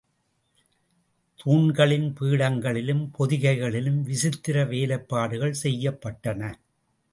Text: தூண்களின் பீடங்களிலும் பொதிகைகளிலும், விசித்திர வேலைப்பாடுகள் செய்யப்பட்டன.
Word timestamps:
தூண்களின் 1.39 2.07
பீடங்களிலும் 2.19 3.03
பொதிகைகளிலும், 3.19 4.01
விசித்திர 4.01 4.65
வேலைப்பாடுகள் 4.65 5.57
செய்யப்பட்டன. 5.63 6.41